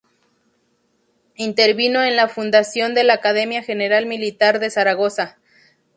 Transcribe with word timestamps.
Intervino 1.35 2.01
en 2.03 2.15
la 2.15 2.27
fundación 2.27 2.95
de 2.95 3.03
la 3.03 3.13
Academia 3.13 3.61
General 3.61 4.07
Militar 4.07 4.57
de 4.57 4.71
Zaragoza. 4.71 5.37